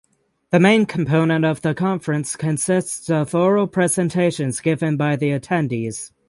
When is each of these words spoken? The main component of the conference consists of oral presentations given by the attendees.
The 0.49 0.59
main 0.59 0.87
component 0.87 1.45
of 1.45 1.61
the 1.61 1.75
conference 1.75 2.35
consists 2.35 3.07
of 3.11 3.35
oral 3.35 3.67
presentations 3.67 4.59
given 4.59 4.97
by 4.97 5.15
the 5.15 5.29
attendees. 5.29 6.11